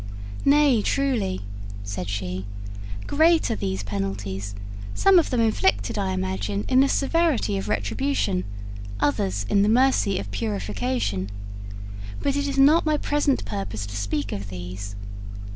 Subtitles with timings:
[0.43, 1.41] 'Nay, truly,'
[1.83, 2.47] said she,
[3.05, 4.55] 'great are these penalties,
[4.95, 8.43] some of them inflicted, I imagine, in the severity of retribution,
[8.99, 11.29] others in the mercy of purification.
[12.19, 14.95] But it is not my present purpose to speak of these.